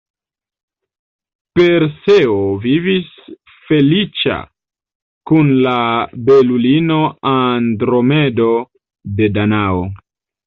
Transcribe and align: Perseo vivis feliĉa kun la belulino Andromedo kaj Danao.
Perseo 1.57 2.37
vivis 2.63 3.11
feliĉa 3.67 4.37
kun 5.31 5.51
la 5.67 5.75
belulino 6.31 6.99
Andromedo 7.35 8.49
kaj 9.21 9.29
Danao. 9.37 9.85